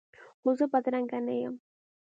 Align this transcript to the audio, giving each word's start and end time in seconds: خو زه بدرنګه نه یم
خو 0.41 0.49
زه 0.57 0.65
بدرنګه 0.71 1.19
نه 1.27 1.33
یم 1.41 1.55